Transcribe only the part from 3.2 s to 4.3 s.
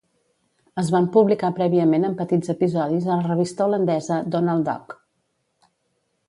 revista holandesa